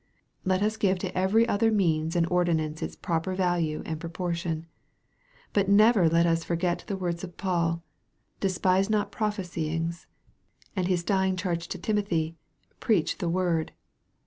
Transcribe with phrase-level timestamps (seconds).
[0.43, 4.65] Let us give to every other means and ordinance its proper value and proportion.
[5.53, 7.83] But nevei let us forget the words of Paul,"
[8.39, 10.07] despise not prophesy ings,"
[10.75, 12.35] and his dying charge to Timothy,"
[12.79, 13.73] Preach the word."